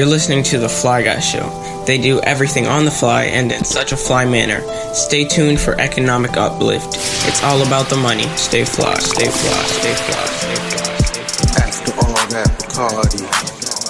You're 0.00 0.08
listening 0.08 0.42
to 0.44 0.58
The 0.58 0.66
Fly 0.66 1.02
Guy 1.02 1.20
Show. 1.20 1.84
They 1.84 1.98
do 1.98 2.20
everything 2.20 2.66
on 2.66 2.86
the 2.86 2.90
fly 2.90 3.24
and 3.24 3.52
in 3.52 3.64
such 3.64 3.92
a 3.92 3.98
fly 3.98 4.24
manner. 4.24 4.62
Stay 4.94 5.26
tuned 5.26 5.60
for 5.60 5.78
economic 5.78 6.38
uplift. 6.38 6.96
It's 7.28 7.44
all 7.44 7.60
about 7.60 7.90
the 7.90 7.96
money. 7.96 8.24
Stay 8.38 8.64
fly, 8.64 8.94
stay 8.94 9.28
fly, 9.28 9.62
stay 9.66 9.94
fly, 9.94 10.24
stay 10.24 10.56
fly, 10.64 10.94
stay 11.04 11.34
fly. 11.36 11.66
After 11.66 11.92
all 12.00 12.14
that 12.32 12.48
Bacardi. 12.56 13.28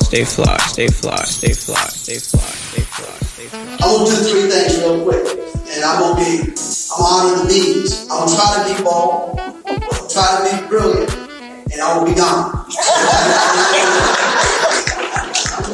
Stay 0.02 0.24
fly, 0.24 0.56
stay 0.56 0.88
fly, 0.88 1.22
stay 1.22 1.52
fly, 1.52 1.86
stay 1.86 2.18
fly, 2.18 2.40
stay 2.40 2.82
fly, 2.82 3.14
stay 3.14 3.46
fly. 3.46 3.60
I'm 3.74 3.78
gonna 3.78 4.10
do 4.10 4.16
three 4.26 4.50
things 4.50 4.78
real 4.78 5.04
quick, 5.04 5.22
and 5.70 5.84
I'm 5.84 6.00
gonna 6.00 6.24
be, 6.24 6.42
I'm 6.90 7.06
honoring 7.06 7.38
the 7.38 7.46
bees. 7.46 8.10
I'm 8.10 8.26
gonna 8.26 8.34
try 8.34 8.50
to 8.58 8.74
be 8.74 8.82
bold, 8.82 9.38
I'll 9.38 10.08
try 10.10 10.26
to 10.34 10.58
be 10.58 10.66
brilliant, 10.66 11.14
and 11.70 11.80
I'm 11.80 12.02
gonna 12.02 12.10
be 12.10 12.18
gone. 12.18 12.66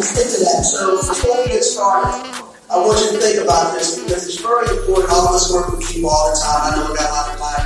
I'm 0.07 0.15
gonna 0.15 0.23
stick 0.23 0.39
to 0.39 0.45
that. 0.47 0.63
So 0.63 1.03
before 1.03 1.43
we 1.43 1.51
get 1.51 1.65
started, 1.65 2.31
I 2.71 2.79
want 2.79 2.95
you 3.03 3.19
to 3.19 3.19
think 3.19 3.43
about 3.43 3.75
this 3.75 3.99
because 3.99 4.23
it's 4.23 4.39
very 4.39 4.71
important. 4.71 5.11
All 5.11 5.27
of 5.27 5.35
us 5.35 5.51
work 5.51 5.75
with 5.75 5.83
people 5.83 6.11
all 6.11 6.31
the 6.31 6.39
time. 6.39 6.63
I 6.63 6.77
know 6.79 6.91
we 6.91 6.95
got 6.95 7.11
a 7.11 7.15
lot 7.15 7.27
of 7.35 7.39
my 7.43 7.57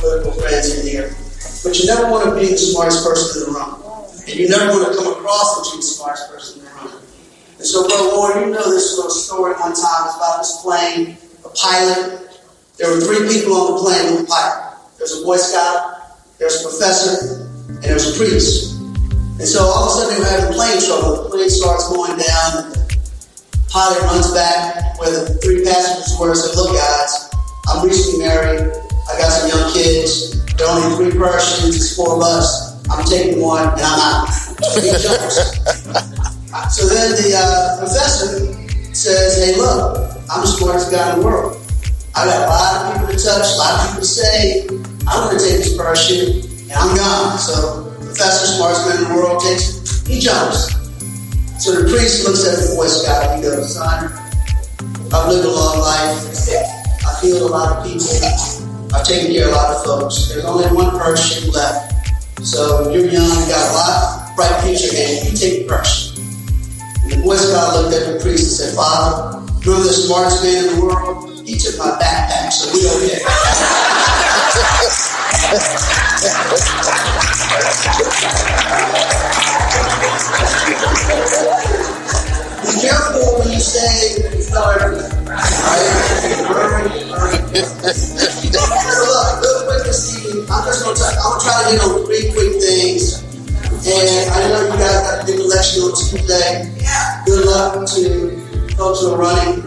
political 0.00 0.32
friends 0.40 0.80
in 0.80 0.88
here, 0.88 1.12
but 1.60 1.76
you 1.76 1.84
never 1.84 2.08
want 2.08 2.24
to 2.24 2.32
be 2.40 2.48
the 2.48 2.56
smartest 2.56 3.04
person 3.04 3.44
in 3.44 3.52
the 3.52 3.60
room, 3.60 3.84
and 4.16 4.32
you 4.32 4.48
never 4.48 4.72
want 4.72 4.88
to 4.88 4.96
come 4.96 5.12
across 5.12 5.60
as 5.60 5.68
being 5.68 5.84
the 5.84 5.92
smartest 5.92 6.24
person 6.32 6.64
in 6.64 6.64
the 6.64 6.72
room. 6.80 7.04
And 7.60 7.66
so, 7.68 7.84
Brother 7.84 8.16
Warren, 8.16 8.48
you 8.48 8.54
know 8.56 8.64
this 8.72 8.96
little 8.96 9.12
story 9.12 9.52
one 9.60 9.76
time. 9.76 10.08
It's 10.08 10.16
about 10.16 10.40
this 10.40 10.56
plane, 10.64 11.20
a 11.44 11.52
pilot. 11.52 12.40
There 12.80 12.88
were 12.88 13.00
three 13.04 13.28
people 13.28 13.60
on 13.60 13.76
the 13.76 13.80
plane 13.84 14.16
with 14.16 14.24
the 14.24 14.28
pilot. 14.32 14.80
There's 14.96 15.20
a 15.20 15.24
Boy 15.24 15.36
Scout, 15.36 16.16
there's 16.40 16.64
a 16.64 16.68
professor, 16.68 17.44
and 17.68 17.84
there's 17.84 18.08
a 18.08 18.16
priest. 18.16 18.79
And 19.40 19.48
so 19.48 19.64
all 19.64 19.88
of 19.88 19.88
a 19.88 19.92
sudden 19.96 20.12
they 20.12 20.20
were 20.20 20.28
having 20.28 20.52
plane 20.52 20.76
trouble. 20.84 21.24
The 21.24 21.30
plane 21.32 21.48
starts 21.48 21.88
going 21.88 22.12
down, 22.12 22.48
and 22.60 22.76
the 22.76 23.64
pilot 23.72 24.04
runs 24.04 24.28
back 24.36 25.00
where 25.00 25.08
the 25.08 25.40
three 25.40 25.64
passengers 25.64 26.12
were 26.20 26.28
and 26.28 26.36
said, 26.36 26.52
Look, 26.60 26.76
guys, 26.76 27.32
I'm 27.72 27.80
recently 27.80 28.28
married. 28.28 28.68
I 29.08 29.16
got 29.16 29.32
some 29.32 29.48
young 29.48 29.72
kids. 29.72 30.44
There 30.60 30.68
are 30.68 30.76
only 30.76 31.08
three 31.08 31.16
Persians, 31.16 31.72
it's 31.72 31.96
four 31.96 32.16
of 32.16 32.22
us. 32.22 32.84
I'm 32.92 33.02
taking 33.06 33.40
one 33.40 33.64
and 33.64 33.80
I'm 33.80 34.28
out. 34.28 34.28
So 36.70 36.86
then 36.86 37.10
the 37.12 37.34
uh, 37.34 37.78
professor 37.78 38.46
says, 38.92 39.42
Hey, 39.42 39.56
look, 39.56 39.96
I'm 40.30 40.42
the 40.42 40.46
smartest 40.46 40.90
guy 40.90 41.14
in 41.14 41.20
the 41.20 41.24
world. 41.24 41.56
I 42.14 42.26
got 42.26 42.46
a 42.46 42.50
lot 42.50 42.74
of 42.74 43.00
people 43.00 43.16
to 43.16 43.24
touch, 43.24 43.46
a 43.54 43.56
lot 43.56 43.74
of 43.74 43.86
people 43.86 44.00
to 44.02 44.06
say. 44.06 44.66
I'm 45.08 45.30
going 45.30 45.38
to 45.38 45.44
take 45.44 45.58
this 45.58 45.76
parachute 45.76 46.44
and 46.68 46.72
I'm 46.72 46.96
gone. 46.96 47.38
So 47.38 47.89
professor, 48.20 48.52
smartest 48.52 48.84
man 48.84 49.00
in 49.00 49.08
the 49.08 49.14
world, 49.16 49.40
takes 49.40 49.80
it. 49.80 49.80
He 50.04 50.20
jumps. 50.20 50.76
So 51.56 51.72
the 51.72 51.88
priest 51.88 52.28
looks 52.28 52.44
at 52.44 52.52
the 52.60 52.76
Boy 52.76 52.86
Scout 52.86 53.24
and 53.24 53.40
he 53.40 53.48
goes, 53.48 53.72
Son, 53.72 54.12
I've 55.08 55.28
lived 55.32 55.48
a 55.48 55.50
long 55.50 55.80
life. 55.80 56.20
I've 57.00 57.16
healed 57.24 57.48
a 57.48 57.52
lot 57.52 57.78
of 57.78 57.84
people. 57.88 58.04
I've 58.92 59.08
taken 59.08 59.32
care 59.32 59.48
of 59.48 59.52
a 59.52 59.56
lot 59.56 59.72
of 59.72 59.84
folks. 59.84 60.28
There's 60.28 60.44
only 60.44 60.68
one 60.68 61.00
person 61.00 61.50
left. 61.52 61.96
So 62.44 62.92
you're 62.92 63.08
young, 63.08 63.24
you 63.24 63.48
got 63.48 63.64
a 63.64 63.72
lot, 63.72 64.36
bright 64.36 64.52
future 64.68 64.92
ahead. 64.92 65.24
You 65.24 65.32
take 65.32 65.66
parachute. 65.66 66.20
And 67.08 67.12
the 67.12 67.24
Boy 67.24 67.36
Scout 67.36 67.72
looked 67.72 67.96
at 67.96 68.04
the 68.04 68.20
priest 68.20 68.60
and 68.60 68.68
said, 68.68 68.76
Father, 68.76 69.40
you're 69.64 69.80
the 69.80 69.96
smartest 69.96 70.44
man 70.44 70.68
in 70.68 70.76
the 70.76 70.84
world. 70.84 71.48
He 71.48 71.56
took 71.56 71.78
my 71.78 71.96
backpack, 71.96 72.52
so 72.52 72.68
we 72.68 72.84
okay. 73.00 73.24
Be 77.50 77.56
careful 82.78 83.42
when 83.42 83.50
you 83.50 83.58
say 83.58 84.22
real 84.22 84.30
quick 84.30 85.10
I'm 90.48 90.62
just 90.64 90.84
gonna 90.84 90.94
try, 90.94 91.64
to 91.64 91.70
hit 91.70 91.82
on 91.82 92.06
three 92.06 92.30
quick 92.30 92.62
things. 92.62 93.18
And 93.84 94.30
I 94.30 94.46
know 94.46 94.62
you 94.70 94.78
guys 94.78 95.02
got 95.02 95.22
a 95.22 95.26
big 95.26 95.40
election 95.40 95.82
on 95.82 95.90
Tuesday. 95.98 96.70
Good 97.26 97.46
luck 97.46 97.74
to 97.74 98.38
folks 98.76 99.00
who 99.00 99.10
are 99.10 99.18
running. 99.18 99.58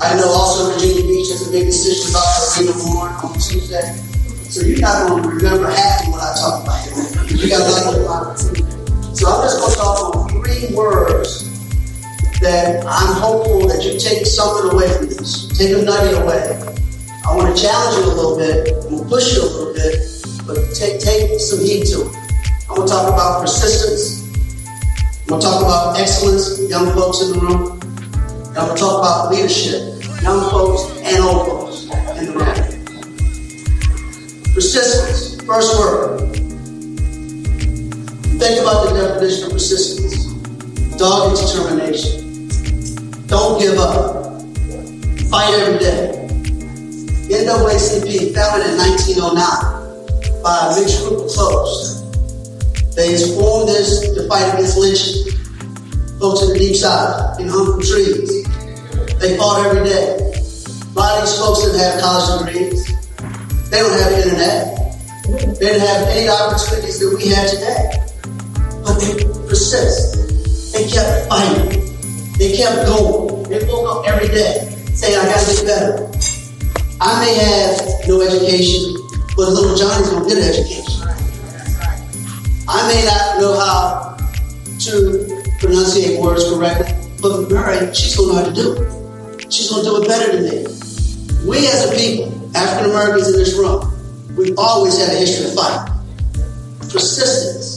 I 0.00 0.14
know 0.14 0.28
also 0.28 0.74
Virginia 0.74 1.02
Beach 1.02 1.30
has 1.30 1.42
a 1.48 1.50
decision 1.50 2.10
about 2.10 2.56
Arena 2.56 2.72
Warren 2.86 3.14
on 3.16 3.32
Tuesday. 3.34 4.06
So 4.48 4.64
you're 4.64 4.78
not 4.78 5.08
going 5.08 5.22
to 5.22 5.28
remember 5.28 5.68
half 5.68 6.06
of 6.06 6.12
what 6.12 6.22
I 6.22 6.34
talk 6.38 6.62
about. 6.62 7.15
Got 7.26 7.60
a 7.60 7.70
lot 7.70 7.98
of 7.98 8.06
opportunity. 8.06 8.62
So 9.14 9.26
I'm 9.26 9.42
just 9.42 9.58
going 9.58 9.72
to 9.72 9.76
talk 9.76 10.16
on 10.16 10.28
three 10.30 10.74
words 10.76 11.42
that 12.40 12.84
I'm 12.86 13.20
hopeful 13.20 13.66
that 13.66 13.82
you 13.82 13.98
take 13.98 14.24
something 14.26 14.70
away 14.72 14.88
from 14.96 15.06
this. 15.06 15.48
Take 15.58 15.76
a 15.76 15.82
nugget 15.82 16.22
away. 16.22 16.54
I 17.26 17.34
want 17.34 17.54
to 17.54 17.60
challenge 17.60 17.98
you 17.98 18.12
a 18.12 18.14
little 18.14 18.36
bit. 18.38 18.74
I'm 18.84 18.90
going 18.90 19.02
to 19.02 19.08
push 19.08 19.34
you 19.34 19.42
a 19.42 19.44
little 19.44 19.74
bit, 19.74 19.98
but 20.46 20.72
take, 20.72 21.00
take 21.00 21.40
some 21.40 21.58
heat 21.58 21.86
to 21.86 22.06
it. 22.06 22.14
I'm 22.70 22.76
going 22.76 22.86
to 22.86 22.94
talk 22.94 23.08
about 23.12 23.40
persistence. 23.42 24.22
I'm 25.22 25.26
going 25.26 25.40
to 25.40 25.46
talk 25.46 25.62
about 25.62 25.98
excellence, 25.98 26.60
young 26.70 26.94
folks 26.94 27.22
in 27.22 27.32
the 27.32 27.40
room. 27.40 27.80
And 27.80 28.58
I'm 28.58 28.66
going 28.68 28.76
to 28.76 28.82
talk 28.82 29.00
about 29.02 29.32
leadership, 29.34 29.82
young 30.22 30.48
folks 30.50 30.86
and 31.02 31.24
old 31.24 31.46
folks 31.48 31.90
in 32.18 32.26
the 32.26 32.32
room. 32.38 32.54
Persistence, 34.54 35.42
first 35.42 35.76
word. 35.76 36.45
Think 38.38 38.60
about 38.60 38.88
the 38.88 39.00
definition 39.00 39.46
of 39.46 39.52
persistence. 39.52 40.26
Dogged 40.98 41.40
determination. 41.40 42.48
Don't 43.26 43.58
give 43.58 43.78
up. 43.78 44.42
Fight 45.30 45.54
every 45.54 45.78
day. 45.78 46.12
NAACP, 47.32 48.34
founded 48.34 48.70
in 48.70 48.76
1909 48.76 50.42
by 50.42 50.68
a 50.68 50.78
mixed 50.78 51.00
group 51.02 51.24
of 51.24 51.34
folks. 51.34 52.02
They 52.94 53.16
formed 53.34 53.68
this 53.68 54.00
to 54.14 54.28
fight 54.28 54.52
against 54.52 54.76
lynching. 54.78 55.32
Folks 56.20 56.42
in 56.42 56.52
the 56.52 56.58
deep 56.58 56.76
south, 56.76 57.40
in 57.40 57.48
from 57.48 57.80
trees. 57.80 58.44
They 59.18 59.36
fought 59.38 59.64
every 59.66 59.88
day. 59.88 60.12
A 60.12 60.98
lot 60.98 61.18
of 61.18 61.24
these 61.24 61.38
folks 61.38 61.64
didn't 61.64 61.80
have 61.80 62.00
college 62.00 62.46
degrees. 62.46 62.86
They 63.70 63.80
don't 63.80 63.98
have 63.98 64.12
internet. 64.12 64.76
They 65.58 65.72
didn't 65.72 65.88
have 65.88 66.08
any 66.08 66.28
opportunities 66.28 67.00
that 67.00 67.16
we 67.16 67.28
have 67.28 67.50
today. 67.50 68.05
They 69.00 69.24
persist. 69.48 70.72
They 70.72 70.88
kept 70.88 71.28
fighting. 71.28 71.82
They 72.38 72.56
kept 72.56 72.86
going. 72.86 73.44
They 73.44 73.64
woke 73.66 73.88
up 73.88 74.08
every 74.08 74.28
day 74.28 74.68
saying, 74.94 75.16
I 75.16 75.24
gotta 75.26 75.52
get 75.52 75.64
better. 75.66 76.10
I 77.00 77.20
may 77.24 77.34
have 77.34 78.08
no 78.08 78.22
education, 78.22 78.96
but 79.36 79.50
little 79.50 79.76
Johnny's 79.76 80.10
gonna 80.10 80.28
get 80.28 80.38
an 80.38 80.44
education. 80.44 81.08
I 82.68 82.88
may 82.88 83.04
not 83.04 83.40
know 83.40 83.58
how 83.60 84.16
to 84.80 85.42
pronunciate 85.60 86.20
words 86.20 86.44
correctly, 86.50 86.92
but 87.20 87.50
Mary, 87.50 87.94
she's 87.94 88.16
gonna 88.16 88.32
know 88.32 88.38
how 88.38 88.44
to 88.46 88.54
do 88.54 88.72
it. 88.72 89.52
She's 89.52 89.70
gonna 89.70 89.84
do 89.84 90.02
it 90.02 90.08
better 90.08 90.32
than 90.32 90.44
me. 90.44 90.66
We 91.46 91.58
as 91.68 91.90
a 91.90 91.94
people, 91.94 92.32
African 92.56 92.90
Americans 92.90 93.28
in 93.28 93.34
this 93.38 93.54
room, 93.56 93.92
we've 94.36 94.58
always 94.58 94.98
had 94.98 95.14
a 95.14 95.18
history 95.18 95.46
of 95.46 95.54
fighting. 95.54 95.94
Persistence, 96.90 97.75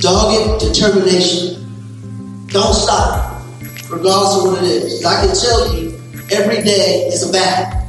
dogged 0.00 0.60
determination. 0.60 1.56
Don't 2.48 2.74
stop, 2.74 3.42
regardless 3.88 4.36
of 4.36 4.44
what 4.44 4.62
it 4.62 4.70
is. 4.70 5.04
I 5.04 5.26
can 5.26 5.34
tell 5.34 5.74
you, 5.74 5.90
every 6.32 6.62
day 6.62 7.08
is 7.12 7.28
a 7.28 7.32
battle. 7.32 7.80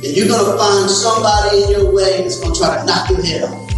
And 0.00 0.16
you're 0.16 0.28
gonna 0.28 0.56
find 0.56 0.88
somebody 0.88 1.64
in 1.64 1.70
your 1.70 1.92
way 1.92 2.22
that's 2.22 2.38
gonna 2.40 2.54
try 2.54 2.78
to 2.78 2.84
knock 2.84 3.10
your 3.10 3.22
head 3.24 3.44
off. 3.44 3.70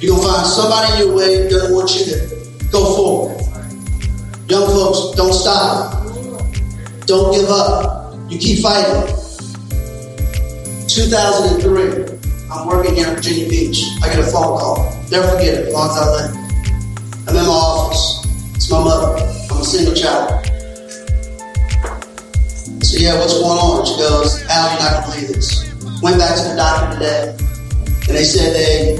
You're 0.00 0.16
gonna 0.16 0.28
find 0.28 0.46
somebody 0.46 0.92
in 0.92 1.08
your 1.08 1.16
way 1.16 1.42
that 1.42 1.50
doesn't 1.50 1.74
want 1.74 1.90
you 1.96 2.04
to 2.06 2.68
go 2.70 2.84
forward. 2.96 3.42
Young 4.48 4.66
folks, 4.66 5.16
don't 5.16 5.32
stop. 5.32 6.04
Don't 7.06 7.32
give 7.34 7.48
up. 7.48 8.14
You 8.28 8.38
keep 8.38 8.62
fighting. 8.62 9.14
2003, 10.88 12.15
I'm 12.56 12.66
working 12.68 12.94
here 12.94 13.08
in 13.08 13.14
Virginia 13.14 13.48
Beach. 13.50 13.84
I 14.02 14.08
get 14.08 14.18
a 14.18 14.22
phone 14.22 14.58
call. 14.58 14.90
Never 15.10 15.28
forget 15.28 15.60
it, 15.60 15.68
as 15.68 15.74
long 15.74 15.90
as 15.90 15.96
I 15.98 16.06
live. 16.08 16.36
I'm 17.28 17.36
in 17.36 17.44
my 17.44 17.52
office. 17.52 18.24
It's 18.56 18.70
my 18.70 18.82
mother. 18.82 19.20
I'm 19.50 19.60
a 19.60 19.64
single 19.64 19.94
child. 19.94 20.42
So 22.82 22.96
yeah, 22.96 23.18
what's 23.18 23.34
going 23.34 23.58
on? 23.60 23.84
She 23.84 23.98
goes, 23.98 24.42
Al, 24.48 24.72
you're 24.72 24.80
not 24.80 25.04
gonna 25.04 25.12
believe 25.12 25.28
this. 25.28 25.70
Went 26.00 26.18
back 26.18 26.34
to 26.36 26.48
the 26.48 26.56
doctor 26.56 26.96
today, 26.96 27.36
and 28.08 28.16
they 28.16 28.24
said 28.24 28.54
they 28.54 28.96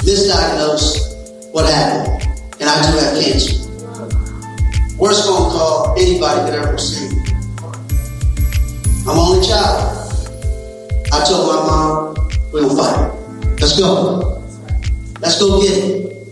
misdiagnosed 0.00 1.52
what 1.52 1.66
happened, 1.66 2.22
and 2.60 2.70
I 2.70 2.90
do 2.90 2.96
have 2.96 3.22
cancer. 3.22 3.60
Worst 4.96 5.26
phone 5.26 5.52
call 5.52 5.94
anybody 5.98 6.50
could 6.50 6.58
ever 6.60 6.72
receive. 6.72 7.12
I'm 9.06 9.18
only 9.18 9.46
child. 9.46 9.92
I 11.12 11.24
told 11.28 11.46
my 11.46 11.66
mom, 11.66 12.15
we're 12.56 12.68
gonna 12.68 12.82
fight. 12.82 13.60
Let's 13.60 13.78
go. 13.78 14.42
Let's 15.20 15.38
go 15.38 15.60
get 15.60 15.76
it. 15.76 16.28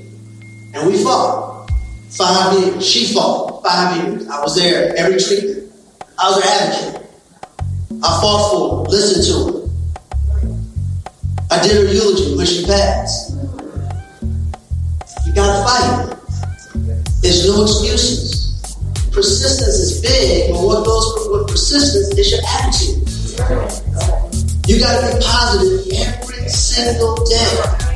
And 0.73 0.91
we 0.91 1.03
fought. 1.03 1.71
Five 2.11 2.59
years. 2.59 2.87
She 2.87 3.13
fought. 3.13 3.63
Five 3.63 3.97
years. 3.97 4.27
I 4.29 4.41
was 4.41 4.57
there 4.57 4.97
every 4.97 5.21
treatment. 5.21 5.71
I 6.19 6.31
was 6.31 6.43
her 6.43 6.51
advocate. 6.51 7.11
I 8.03 8.21
fought 8.21 8.51
for 8.51 8.77
her, 8.77 8.91
listened 8.91 9.25
to 9.27 9.35
her. 9.53 9.61
I 11.51 11.63
did 11.63 11.77
her 11.77 11.93
eulogy 11.93 12.37
when 12.37 12.47
she 12.47 12.65
passed. 12.65 13.37
You 15.27 15.35
gotta 15.35 15.63
fight. 15.63 16.17
There's 17.21 17.47
no 17.47 17.63
excuses. 17.63 18.77
Persistence 19.13 19.77
is 19.77 20.01
big, 20.01 20.53
but 20.53 20.63
what 20.63 20.85
goes 20.85 21.29
with 21.31 21.49
persistence 21.49 22.19
is 22.19 22.31
your 22.33 22.41
attitude. 22.49 24.24
You 24.67 24.81
gotta 24.81 25.15
be 25.15 25.23
positive 25.23 25.93
every 25.93 26.49
single 26.49 27.17
day. 27.27 27.95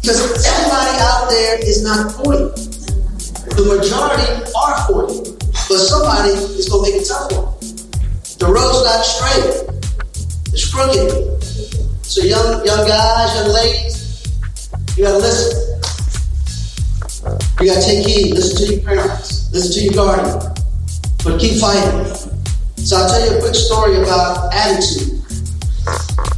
Because 0.00 0.44
everybody 0.44 0.98
out 0.98 1.30
there 1.30 1.58
is 1.62 1.84
not 1.84 2.10
for 2.16 2.34
you. 2.34 2.48
The 3.54 3.62
majority 3.62 4.26
are 4.58 4.86
for 4.88 5.06
you. 5.06 5.38
But 5.68 5.78
somebody 5.78 6.30
is 6.30 6.68
going 6.68 6.84
to 6.84 6.90
make 6.90 7.00
it 7.00 7.06
tough 7.06 7.30
them. 7.30 7.46
The 8.40 8.46
road's 8.50 8.82
not 8.82 9.04
straight. 9.06 9.70
It's 10.52 10.66
crooked. 10.66 11.42
So 12.04 12.22
young 12.22 12.66
young 12.66 12.88
guys, 12.88 13.34
young 13.36 13.54
ladies, 13.54 14.26
you 14.96 15.04
gotta 15.04 15.18
listen. 15.18 15.78
You 17.60 17.66
gotta 17.66 17.82
take 17.86 18.04
heed. 18.04 18.34
Listen 18.34 18.66
to 18.66 18.74
your 18.74 18.82
parents. 18.82 19.52
Listen 19.52 19.72
to 19.74 19.80
your 19.80 19.94
guardian. 19.94 20.40
But 21.22 21.38
keep 21.38 21.60
fighting. 21.60 22.16
So 22.76 22.96
I'll 22.96 23.08
tell 23.08 23.30
you 23.30 23.38
a 23.38 23.40
quick 23.40 23.54
story 23.54 24.02
about 24.02 24.52
attitude. 24.52 25.19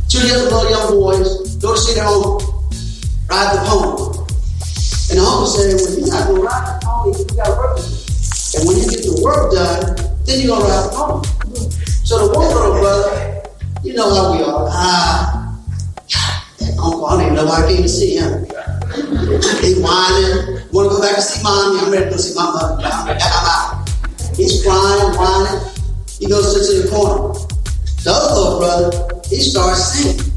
Two 0.08 0.26
years 0.26 0.46
ago, 0.46 0.68
young 0.68 0.90
boys 0.90 1.56
go 1.56 1.74
to 1.74 1.80
see 1.80 1.94
their 1.94 2.04
uncle 2.04 2.52
ride 3.32 3.56
the 3.56 3.60
pony. 3.64 4.18
And 5.10 5.18
the 5.18 5.24
uncle 5.24 5.46
said, 5.46 5.74
well, 5.74 6.06
not 6.06 6.26
going 6.28 6.40
to 6.40 6.46
ride 6.46 6.66
the 6.68 6.86
pony, 6.86 7.18
you 7.18 7.36
got 7.36 7.46
to 7.46 7.56
work 7.56 7.76
with 7.76 7.88
it. 7.88 8.54
And 8.54 8.68
when 8.68 8.76
you 8.76 8.86
get 8.92 9.02
the 9.08 9.14
work 9.24 9.52
done, 9.52 9.80
then 10.24 10.40
you're 10.40 10.52
going 10.52 10.62
to 10.62 10.68
ride 10.68 10.84
the 10.84 10.92
pony. 10.92 11.28
So 12.04 12.28
the 12.28 12.38
one 12.38 12.48
little 12.48 12.76
brother, 12.80 13.42
you 13.82 13.94
know 13.94 14.14
how 14.14 14.32
we 14.36 14.42
are. 14.44 14.68
Ah, 14.68 15.58
that 16.58 16.76
uncle, 16.78 17.06
I 17.06 17.16
don't 17.16 17.22
even 17.22 17.34
know 17.34 17.46
why 17.46 17.64
I 17.64 17.68
came 17.68 17.82
to 17.82 17.88
see 17.88 18.16
him. 18.16 18.44
He 19.64 19.80
whining, 19.80 20.60
want 20.72 20.90
to 20.90 20.96
go 20.96 21.00
back 21.00 21.16
to 21.16 21.22
see 21.22 21.42
mommy. 21.42 21.80
I'm 21.80 21.90
ready 21.90 22.04
to 22.04 22.10
go 22.10 22.16
see 22.16 22.34
my 22.34 22.44
mother. 22.52 22.84
He's 24.36 24.62
crying, 24.62 25.16
whining. 25.16 25.60
He 26.18 26.28
goes 26.28 26.52
in 26.52 26.84
the 26.84 26.90
corner. 26.90 27.51
The 28.02 28.10
other 28.10 28.34
little 28.34 28.58
brother, 28.58 29.20
he 29.28 29.40
starts 29.40 29.94
singing. 29.94 30.32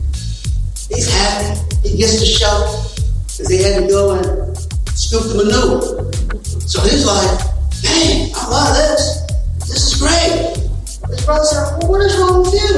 He's 0.88 1.12
happy. 1.12 1.60
He 1.88 1.98
gets 1.98 2.20
the 2.20 2.26
shovel 2.26 2.86
because 3.26 3.48
they 3.50 3.64
had 3.64 3.82
to 3.82 3.88
go 3.88 4.14
and 4.14 4.58
scoop 4.94 5.24
the 5.24 5.36
manure. 5.36 6.14
So 6.62 6.82
he's 6.82 7.06
like, 7.06 7.42
"Hey, 7.82 8.32
I 8.36 8.50
love 8.50 8.76
this. 8.78 9.26
This 9.66 9.94
is 9.94 10.00
great. 10.00 10.56
His 11.10 11.26
brother 11.26 11.44
said, 11.44 11.78
well, 11.82 11.92
what 11.92 12.02
is 12.02 12.18
wrong 12.18 12.44
with 12.44 12.54
you? 12.54 12.70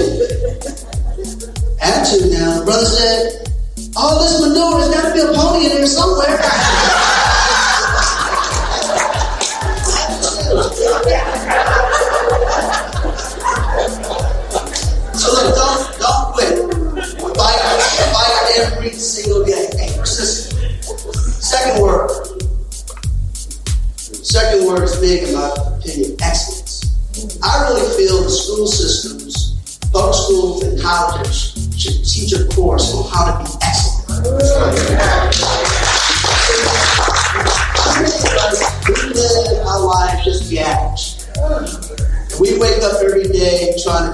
Attitude 1.82 2.32
now. 2.32 2.60
The 2.60 2.66
brother 2.66 2.86
said, 2.86 3.52
all 3.96 4.24
this 4.24 4.40
manure 4.42 4.80
has 4.80 4.90
got 4.90 5.10
to 5.10 5.14
be 5.14 5.20
a 5.20 5.34
pony 5.34 5.66
in 5.66 5.72
there 5.76 5.88
somewhere. 5.88 6.40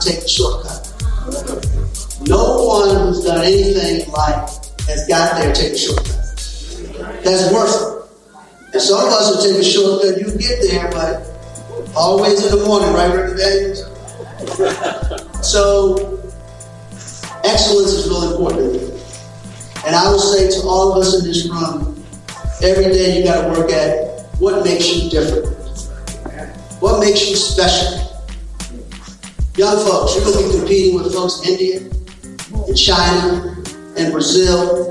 take 0.03 0.21
the 0.21 0.27
shortcut. 0.27 0.93
No 2.27 2.65
one 2.65 2.95
who's 3.07 3.23
done 3.23 3.43
anything 3.43 4.01
in 4.01 4.11
life 4.11 4.49
has 4.87 5.07
got 5.07 5.37
there 5.37 5.53
take 5.53 5.73
a 5.73 5.77
shortcut. 5.77 7.23
That's 7.23 7.51
worse. 7.53 8.07
And 8.73 8.81
some 8.81 9.05
of 9.05 9.13
us 9.13 9.35
will 9.35 9.43
take 9.43 9.59
a 9.59 9.63
shortcut, 9.63 10.19
you 10.19 10.37
get 10.37 10.61
there, 10.61 10.89
but 10.91 11.25
always 11.95 12.43
in 12.43 12.57
the 12.57 12.65
morning, 12.65 12.93
right, 12.93 13.13
Rick 13.13 13.37
Daniels? 13.37 13.83
So, 15.47 16.19
excellence 17.43 17.91
is 17.91 18.09
really 18.09 18.31
important. 18.33 18.93
And 19.85 19.95
I 19.95 20.09
will 20.09 20.19
say 20.19 20.49
to 20.49 20.67
all 20.67 20.91
of 20.91 20.97
us 20.97 21.19
in 21.19 21.25
this 21.25 21.47
room, 21.49 22.03
every 22.61 22.85
day 22.85 23.17
you 23.17 23.23
got 23.23 23.41
to 23.43 23.59
work 23.59 23.71
at 23.71 24.25
what 24.39 24.63
makes 24.63 24.87
you 24.95 25.09
different. 25.09 25.47
What 26.79 26.99
makes 26.99 27.29
you 27.29 27.35
special? 27.35 28.02
Young 29.55 29.85
folks, 29.85 30.15
you're 30.15 30.23
going 30.23 30.47
to 30.47 30.51
be 30.51 30.57
competing 30.57 30.95
with 30.95 31.13
folks 31.13 31.47
in 31.47 31.53
India, 31.53 31.79
in 32.67 32.75
China, 32.75 33.55
and 33.95 34.11
Brazil, 34.11 34.89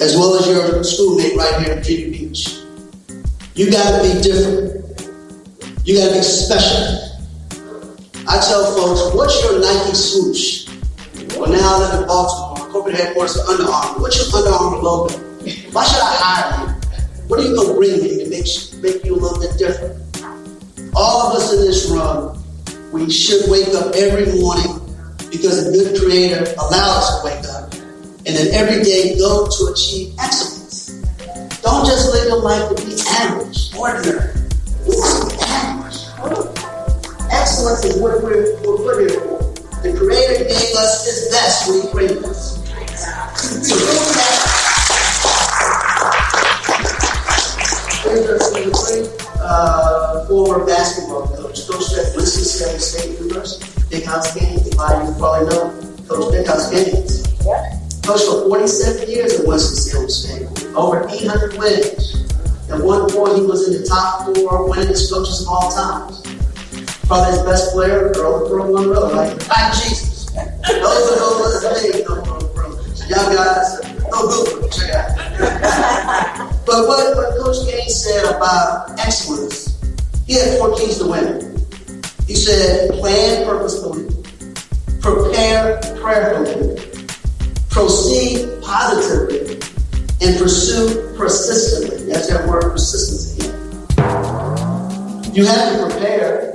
as 0.00 0.16
well 0.16 0.36
as 0.36 0.46
your 0.46 0.82
schoolmate 0.82 1.36
right 1.36 1.60
here 1.62 1.72
in 1.72 1.78
Virginia 1.78 2.10
Beach. 2.10 2.60
You 3.54 3.70
got 3.70 4.00
to 4.00 4.08
be 4.08 4.22
different. 4.22 4.80
You 5.84 5.98
got 5.98 6.08
to 6.08 6.14
be 6.14 6.22
special. 6.22 7.20
I 8.26 8.40
tell 8.40 8.74
folks, 8.74 9.14
what's 9.14 9.42
your 9.42 9.60
Nike 9.60 9.94
swoosh? 9.94 10.66
Well, 11.36 11.52
now 11.52 11.76
I 11.76 11.78
live 11.80 12.00
in 12.00 12.06
Baltimore, 12.06 12.66
corporate 12.70 12.94
headquarters 12.94 13.36
of 13.36 13.46
Under 13.46 13.70
Armour. 13.70 14.00
What's 14.00 14.16
your 14.16 14.40
Under 14.40 14.56
Armour 14.56 14.78
logo? 14.78 15.14
Why 15.72 15.84
should 15.84 16.00
I 16.00 16.16
hire 16.16 16.66
you? 16.66 16.74
What 17.26 17.40
are 17.40 17.42
you 17.42 17.54
going 17.54 17.68
to 17.68 17.74
bring 17.74 18.02
me 18.02 18.24
to 18.24 18.30
make, 18.30 18.46
make 18.82 19.04
you 19.04 19.16
a 19.16 19.20
little 19.20 19.38
bit 19.38 19.58
different? 19.58 20.00
All 20.96 21.26
of 21.26 21.36
us 21.36 21.52
in 21.52 21.60
this 21.60 21.90
room, 21.90 22.37
we 22.92 23.10
should 23.10 23.50
wake 23.50 23.68
up 23.74 23.94
every 23.94 24.26
morning 24.40 24.80
because 25.30 25.66
a 25.66 25.72
good 25.72 26.00
creator 26.00 26.44
allows 26.58 27.04
us 27.04 27.20
to 27.20 27.26
wake 27.26 27.44
up. 27.54 27.72
And 28.26 28.36
then 28.36 28.54
every 28.54 28.82
day 28.82 29.16
go 29.18 29.46
to 29.46 29.72
achieve 29.72 30.14
excellence. 30.18 30.88
Don't 31.62 31.86
just 31.86 32.12
live 32.12 32.28
your 32.28 32.40
life 32.40 32.68
to 32.68 32.74
be 32.86 32.96
average, 33.08 33.74
ordinary. 33.76 34.32
Average. 35.48 35.98
Oh. 36.20 37.28
Excellence 37.30 37.84
is 37.84 38.00
what 38.00 38.22
we're, 38.22 38.56
we're 38.62 39.00
here 39.00 39.20
for. 39.20 39.38
The 39.82 39.94
Creator 39.96 40.44
gave 40.44 40.74
us 40.76 41.04
His 41.04 41.28
best 41.30 41.68
when 41.68 41.82
He 41.82 41.88
created 41.88 42.24
us. 42.24 42.56
So. 43.68 43.76
Uh, 49.48 50.26
former 50.26 50.64
basketball 50.66 51.26
coach, 51.28 51.66
Coach 51.66 51.92
at 51.94 52.14
Winston-Salem 52.14 52.78
State 52.78 53.18
University. 53.18 53.64
Big 53.88 54.04
House 54.04 54.34
Gaines, 54.34 54.68
a 54.68 54.76
lot 54.76 54.94
of 54.94 55.08
you 55.08 55.14
probably 55.18 55.48
know 55.48 55.72
Coach 56.06 56.32
Big 56.32 56.46
House 56.46 56.70
Gaines. 56.70 57.26
Coached 58.04 58.24
for 58.24 58.48
47 58.48 59.08
years 59.08 59.40
at 59.40 59.46
Winston-Salem 59.46 60.08
State, 60.10 60.74
over 60.76 61.08
800 61.08 61.56
wins. 61.58 62.28
At 62.70 62.82
one 62.82 63.08
point, 63.10 63.36
he 63.36 63.42
was 63.42 63.66
in 63.66 63.80
the 63.80 63.88
top 63.88 64.26
four 64.26 64.68
winningest 64.68 65.10
coaches 65.10 65.40
of 65.42 65.48
all 65.48 65.72
time. 65.72 66.12
Probably 67.08 67.32
his 67.32 67.42
best 67.42 67.72
player, 67.72 68.12
Earl 68.16 68.46
Pearl 68.46 68.70
Monroe, 68.70 69.10
right? 69.14 69.32
Like 69.48 69.72
Jesus. 69.72 70.26
Those 70.28 71.12
are 71.12 71.16
those 71.16 71.64
are 71.64 71.74
the 71.74 71.90
big 71.92 72.06
no 72.06 72.16
Earl 72.16 72.52
Pearl. 72.54 72.72
So 72.94 73.06
y'all 73.08 73.34
guys, 73.34 73.87
no 74.10 74.28
good. 74.28 74.72
Check 74.72 74.90
out. 74.94 76.54
But 76.66 76.86
what, 76.86 77.16
what 77.16 77.38
Coach 77.38 77.66
Gaines 77.70 77.94
said 78.04 78.24
about 78.36 78.98
excellence, 79.00 79.80
he 80.26 80.34
had 80.34 80.58
four 80.58 80.76
keys 80.76 80.98
to 80.98 81.06
winning. 81.06 81.66
He 82.26 82.34
said, 82.34 82.90
plan 82.92 83.46
purposefully, 83.46 84.04
prepare 85.00 85.80
prayerfully, 86.00 86.76
proceed 87.70 88.60
positively, 88.62 89.54
and 90.20 90.38
pursue 90.38 91.14
persistently. 91.16 92.12
That's 92.12 92.28
that 92.28 92.46
word 92.46 92.70
persistence 92.72 93.38
again. 93.38 93.54
You 95.34 95.46
have 95.46 95.72
to 95.72 95.86
prepare. 95.88 96.54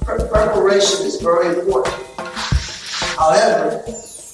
Pre- 0.00 0.28
Preparation 0.28 1.06
is 1.06 1.20
very 1.20 1.60
important. 1.60 1.94
However, 3.16 3.84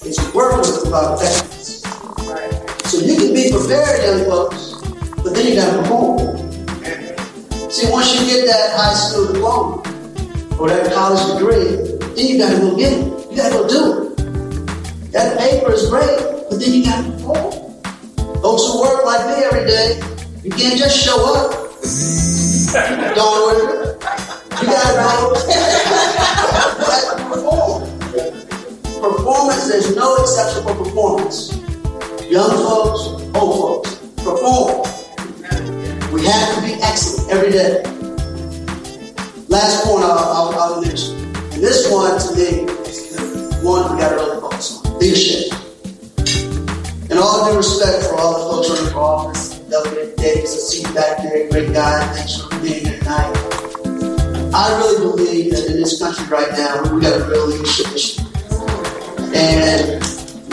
it's 0.07 0.23
worthless 0.33 0.85
without 0.85 1.21
excellence. 1.21 1.83
So 2.89 3.01
you 3.01 3.17
can 3.17 3.35
be 3.35 3.51
prepared, 3.51 4.05
young 4.05 4.31
folks, 4.31 4.75
but 5.23 5.35
then 5.35 5.47
you 5.49 5.55
gotta 5.57 5.83
perform. 5.83 6.37
See, 7.71 7.91
once 7.91 8.15
you 8.15 8.27
get 8.27 8.47
that 8.47 8.77
high 8.77 8.95
school 8.95 9.33
diploma 9.33 9.83
or 10.61 10.69
that 10.69 10.93
college 10.93 11.21
degree, 11.35 11.99
then 12.15 12.27
you 12.27 12.39
gotta 12.39 12.59
go 12.59 12.77
get 12.77 12.93
it. 12.93 13.31
You 13.31 13.37
gotta 13.37 13.51
go 13.51 13.69
do 13.69 14.13
it. 14.15 15.13
That 15.13 15.39
paper 15.39 15.73
is 15.73 15.91
great, 15.91 16.21
but 16.49 16.61
then 16.61 16.73
you 16.73 16.85
gotta 16.85 17.11
perform. 17.11 17.53
Folks 18.41 18.63
who 18.71 18.81
work 18.81 19.05
like 19.05 19.27
me 19.27 19.45
every 19.45 19.67
day, 19.67 20.01
you 20.45 20.51
can't 20.53 20.79
just 20.79 20.97
show 20.97 21.19
up. 21.35 21.51
Don't 23.17 23.35
worry. 23.43 23.97
You 24.61 24.67
gotta 24.69 24.95
know. 25.01 26.43
exception 30.27 30.65
for 30.65 30.75
performance. 30.75 31.57
Young 32.29 32.51
folks, 32.51 32.99
old 33.37 33.87
folks, 33.87 33.95
perform. 34.25 34.83
We 36.13 36.27
have 36.27 36.55
to 36.57 36.61
be 36.63 36.83
excellent 36.83 37.31
every 37.31 37.53
day. 37.53 37.83
Last 39.47 39.85
point 39.85 40.03
I'll, 40.03 40.19
I'll, 40.19 40.59
I'll 40.59 40.81
mention. 40.83 41.15
And 41.55 41.63
this 41.63 41.89
one, 41.93 42.19
to 42.19 42.35
me, 42.35 42.67
one 43.63 43.93
we 43.93 44.01
got 44.01 44.11
to 44.11 44.17
really 44.17 44.41
focus 44.41 44.85
on 44.85 44.99
leadership. 44.99 45.53
And 47.09 47.21
all 47.21 47.49
due 47.49 47.57
respect 47.59 48.07
for 48.07 48.17
all 48.17 48.33
the 48.33 48.51
folks 48.51 48.69
running 48.69 48.93
for 48.93 48.99
office, 48.99 49.61
Delegate 49.71 50.17
Davis, 50.17 50.69
see 50.69 50.83
you 50.83 50.93
back 50.93 51.19
there, 51.19 51.49
great 51.51 51.73
guy. 51.73 52.05
Thanks 52.15 52.43
for 52.43 52.51
being 52.61 52.85
here 52.85 52.99
tonight. 52.99 53.33
I 54.53 54.77
really 54.79 54.99
believe 54.99 55.53
that 55.53 55.67
in 55.67 55.77
this 55.77 56.01
country 56.01 56.27
right 56.27 56.51
now, 56.51 56.83
we 56.93 57.01
got 57.01 57.21
a 57.21 57.25
real 57.31 57.47
leadership 57.47 57.93
issue. 57.95 58.23
And 59.35 60.03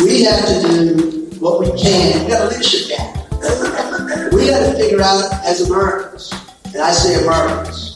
we 0.03 0.23
have 0.23 0.45
to 0.45 0.61
do 0.61 1.37
what 1.39 1.61
we 1.61 1.67
can. 1.81 2.23
We 2.23 2.29
got 2.29 2.41
a 2.41 2.49
leadership 2.49 2.89
gap. 2.89 3.15
We 4.33 4.47
got 4.49 4.59
to 4.59 4.73
figure 4.77 5.01
out 5.01 5.33
as 5.45 5.69
Americans, 5.69 6.33
and 6.65 6.81
I 6.81 6.91
say 6.91 7.23
Americans, 7.23 7.95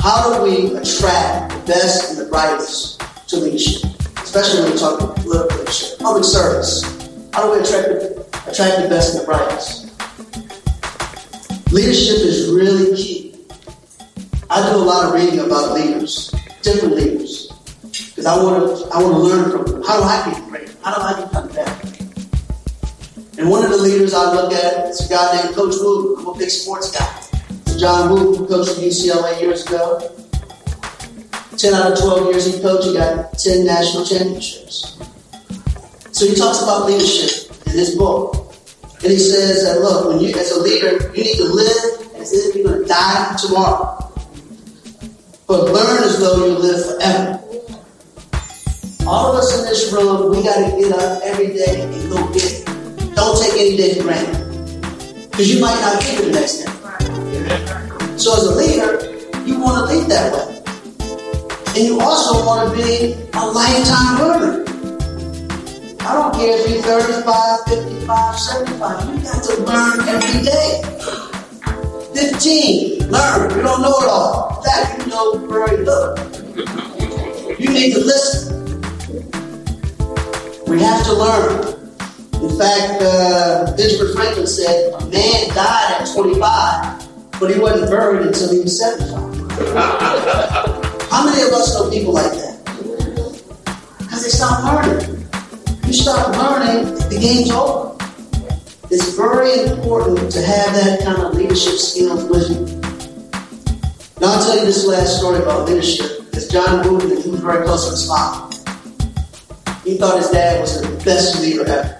how 0.00 0.34
do 0.34 0.42
we 0.42 0.74
attract 0.76 1.52
the 1.52 1.62
best 1.66 2.10
and 2.10 2.26
the 2.26 2.30
brightest 2.30 3.00
to 3.28 3.36
leadership? 3.36 3.88
Especially 4.16 4.62
when 4.62 4.72
we 4.72 4.78
talk 4.78 5.00
about 5.00 5.16
political 5.16 5.58
leadership, 5.58 5.98
public 6.00 6.24
service. 6.24 6.82
How 7.32 7.44
do 7.44 7.52
we 7.52 7.58
attract 7.64 7.88
the, 7.88 8.26
attract 8.50 8.82
the 8.82 8.88
best 8.88 9.14
and 9.14 9.22
the 9.22 9.26
brightest? 9.26 9.84
Leadership 11.72 12.18
is 12.24 12.50
really 12.50 12.96
key. 12.96 13.34
I 14.50 14.68
do 14.70 14.76
a 14.76 14.78
lot 14.78 15.06
of 15.06 15.14
reading 15.14 15.40
about 15.40 15.74
leaders, 15.74 16.34
different 16.62 16.96
leaders, 16.96 17.47
because 18.18 18.36
I 18.36 18.42
want 18.42 18.66
to 18.66 18.88
I 18.92 19.00
want 19.00 19.14
to 19.14 19.20
learn 19.20 19.50
from. 19.52 19.82
How 19.84 20.00
do 20.00 20.02
I 20.02 20.32
get 20.32 20.48
great? 20.48 20.76
How 20.82 20.92
do 20.92 21.00
I 21.02 21.24
become 21.24 21.46
better? 21.54 21.88
And 23.38 23.48
one 23.48 23.64
of 23.64 23.70
the 23.70 23.76
leaders 23.76 24.12
I 24.12 24.34
look 24.34 24.52
at 24.52 24.86
is 24.88 25.06
a 25.06 25.08
guy 25.08 25.40
named 25.40 25.54
Coach 25.54 25.74
Wooden. 25.78 26.26
I'm 26.26 26.34
a 26.34 26.36
big 26.36 26.50
sports 26.50 26.90
guy. 26.90 27.06
John 27.78 28.10
Wooden, 28.10 28.34
who 28.34 28.48
coached 28.48 28.70
at 28.70 28.78
UCLA 28.78 29.40
years 29.40 29.64
ago. 29.64 30.00
10 31.56 31.74
out 31.74 31.92
of 31.92 31.98
12 31.98 32.30
years 32.30 32.52
he 32.52 32.60
coached, 32.60 32.86
he 32.86 32.94
got 32.94 33.38
10 33.38 33.64
national 33.64 34.04
championships. 34.04 34.98
So 36.10 36.26
he 36.26 36.34
talks 36.34 36.62
about 36.62 36.86
leadership 36.86 37.52
in 37.66 37.72
his 37.72 37.94
book. 37.94 38.52
And 39.02 39.12
he 39.12 39.18
says 39.18 39.62
that, 39.62 39.80
look, 39.80 40.08
when 40.08 40.20
you, 40.20 40.34
as 40.34 40.50
a 40.50 40.60
leader, 40.60 41.06
you 41.14 41.22
need 41.22 41.36
to 41.36 41.44
live 41.44 42.16
as 42.16 42.32
if 42.32 42.56
you're 42.56 42.64
going 42.64 42.82
to 42.82 42.88
die 42.88 43.36
tomorrow. 43.36 44.12
But 45.46 45.66
learn 45.66 46.02
as 46.02 46.18
though 46.18 46.46
you 46.46 46.58
live 46.58 46.84
forever. 46.84 47.37
All 49.08 49.32
of 49.32 49.36
us 49.36 49.58
in 49.58 49.64
this 49.64 49.90
room, 49.90 50.30
we 50.30 50.42
got 50.42 50.56
to 50.56 50.76
get 50.76 50.92
up 50.92 51.22
every 51.24 51.46
day 51.46 51.80
and 51.80 52.10
go 52.10 52.30
get 52.30 52.44
it. 52.44 53.14
Don't 53.14 53.40
take 53.40 53.54
any 53.54 53.74
day 53.74 53.94
for 53.94 54.02
granted. 54.02 54.36
Because 55.30 55.48
you 55.48 55.62
might 55.62 55.80
not 55.80 56.02
get 56.02 56.20
it 56.20 56.24
the 56.26 56.32
next 56.32 56.58
day. 56.58 58.18
So 58.18 58.36
as 58.36 58.44
a 58.44 58.54
leader, 58.54 59.00
you 59.46 59.58
want 59.58 59.80
to 59.80 59.94
think 59.94 60.08
that 60.08 60.30
way. 60.34 60.60
And 61.68 61.86
you 61.88 61.98
also 62.02 62.44
want 62.44 62.68
to 62.68 62.76
be 62.76 63.14
a 63.32 63.46
lifetime 63.46 64.18
learner. 64.20 64.64
I 66.00 66.12
don't 66.12 66.34
care 66.34 66.58
if 66.60 66.68
you're 66.68 66.82
35, 66.82 67.60
55, 67.64 68.38
75. 68.38 69.08
You 69.08 69.22
got 69.24 69.42
to 69.42 69.56
learn 69.64 70.00
every 70.06 70.44
day. 70.44 70.84
15, 72.12 73.08
learn. 73.08 73.56
You 73.56 73.62
don't 73.62 73.80
know 73.80 73.96
it 74.00 74.08
all. 74.10 74.58
In 74.58 74.64
fact, 74.64 75.00
you 75.00 75.06
know 75.06 75.38
very 75.48 75.78
little. 75.78 76.12
You 77.58 77.70
need 77.70 77.94
to 77.94 78.00
listen. 78.00 78.57
We 80.68 80.82
have 80.82 81.02
to 81.06 81.12
learn. 81.14 81.78
In 82.42 82.58
fact, 82.58 83.00
uh, 83.02 83.74
Benjamin 83.74 84.12
Franklin 84.14 84.46
said 84.46 84.92
a 84.92 85.06
man 85.06 85.48
died 85.54 85.96
at 85.98 86.08
25, 86.14 87.40
but 87.40 87.50
he 87.50 87.58
wasn't 87.58 87.90
buried 87.90 88.26
until 88.26 88.52
he 88.52 88.60
was 88.60 88.78
75. 88.78 89.18
How 91.10 91.24
many 91.24 91.40
of 91.40 91.48
us 91.54 91.72
know 91.72 91.90
people 91.90 92.12
like 92.12 92.32
that? 92.32 92.60
Because 93.98 94.22
they 94.22 94.28
stop 94.28 94.62
learning. 94.62 95.26
You 95.86 95.92
stop 95.94 96.36
learning, 96.36 96.94
the 97.08 97.18
game's 97.18 97.50
over. 97.50 97.96
It's 98.90 99.16
very 99.16 99.70
important 99.70 100.30
to 100.32 100.42
have 100.42 100.74
that 100.74 101.00
kind 101.02 101.22
of 101.22 101.32
leadership 101.34 101.78
skills 101.78 102.24
with 102.24 102.50
you. 102.50 102.78
Now 104.20 104.34
I'll 104.34 104.44
tell 104.44 104.58
you 104.58 104.66
this 104.66 104.86
last 104.86 105.18
story 105.18 105.38
about 105.42 105.66
leadership. 105.66 106.28
It's 106.34 106.48
John 106.48 106.86
Wooden, 106.86 107.22
he 107.22 107.30
was 107.30 107.40
very 107.40 107.64
close 107.64 107.86
to 107.86 107.92
his 107.92 108.06
father. 108.06 108.47
He 109.88 109.96
thought 109.96 110.18
his 110.18 110.28
dad 110.28 110.60
was 110.60 110.82
the 110.82 111.02
best 111.02 111.40
leader 111.40 111.64
ever. 111.64 111.96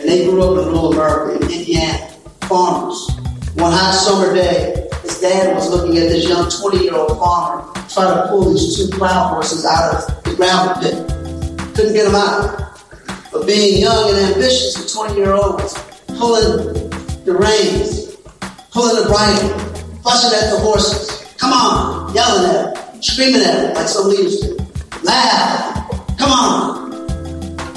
And 0.00 0.08
they 0.08 0.24
grew 0.24 0.42
up 0.42 0.66
in 0.66 0.72
rural 0.72 0.92
America, 0.92 1.36
in 1.36 1.52
Indiana, 1.52 2.10
farmers. 2.50 3.08
One 3.54 3.70
hot 3.70 3.94
summer 3.94 4.34
day, 4.34 4.88
his 5.02 5.20
dad 5.20 5.54
was 5.54 5.70
looking 5.70 5.96
at 5.98 6.08
this 6.08 6.28
young 6.28 6.50
20 6.50 6.82
year 6.82 6.96
old 6.96 7.16
farmer 7.20 7.72
trying 7.88 8.16
to 8.16 8.26
pull 8.26 8.52
these 8.52 8.76
two 8.76 8.88
plow 8.98 9.28
horses 9.28 9.64
out 9.64 9.94
of 9.94 10.24
the 10.24 10.34
gravel 10.34 10.82
pit. 10.82 10.94
Couldn't 11.76 11.92
get 11.94 12.06
them 12.06 12.16
out. 12.16 12.82
But 13.30 13.46
being 13.46 13.80
young 13.80 14.10
and 14.10 14.34
ambitious, 14.34 14.74
the 14.74 14.90
20 14.92 15.14
year 15.14 15.32
old 15.32 15.62
was 15.62 15.78
pulling 16.18 16.90
the 17.22 17.32
reins, 17.32 18.16
pulling 18.72 19.04
the 19.04 19.08
bridle, 19.08 19.56
fussing 20.02 20.36
at 20.36 20.50
the 20.50 20.58
horses. 20.58 21.32
Come 21.38 21.52
on, 21.52 22.12
yelling 22.12 22.50
at 22.50 22.74
them, 22.74 23.02
screaming 23.02 23.42
at 23.42 23.54
them 23.54 23.74
like 23.76 23.86
some 23.86 24.08
leaders 24.08 24.40
do. 24.40 24.58
Laugh, 25.04 26.18
come 26.18 26.32
on. 26.32 26.89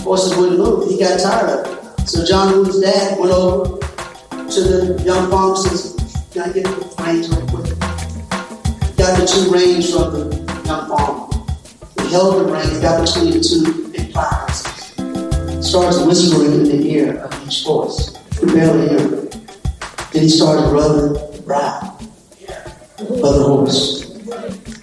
Horses 0.04 0.36
wouldn't 0.36 0.60
move. 0.60 0.90
He 0.90 1.00
got 1.00 1.18
tired 1.20 1.50
of 1.50 2.00
it. 2.00 2.08
So 2.10 2.26
John 2.26 2.54
Wooden's 2.54 2.82
dad 2.82 3.18
went 3.18 3.32
over 3.32 3.80
to 3.80 4.62
the 4.62 5.02
young 5.06 5.32
farmer 5.32 5.56
and 5.56 5.58
says, 5.58 5.96
Can 6.34 6.42
I 6.42 6.52
get 6.52 6.66
the 6.66 7.04
reins 7.04 7.30
real 7.30 7.48
quick? 7.48 7.80
Got 8.98 9.20
the 9.20 9.26
two 9.26 9.50
reins 9.50 9.94
from 9.94 10.14
the 10.14 10.36
young 10.66 10.90
farmer. 10.90 11.30
He 12.02 12.12
held 12.12 12.46
the 12.46 12.52
reins, 12.52 12.80
got 12.80 13.06
between 13.06 13.32
the 13.32 13.40
two 13.40 13.92
big 13.92 14.12
plows. 14.12 14.64
Starts 15.66 16.06
whispering 16.06 16.52
in 16.52 16.64
the 16.66 16.92
ear 16.92 17.20
of 17.20 17.48
each 17.48 17.64
horse. 17.64 18.20
You 18.42 18.48
barely 18.48 18.90
hear 18.90 19.00
him. 19.00 19.30
Then 20.12 20.24
he 20.24 20.30
started 20.30 20.70
rubbing 20.70 21.14
the 21.14 21.42
brow 21.46 21.98
of 23.00 23.22
the 23.22 23.44
horse. 23.44 24.04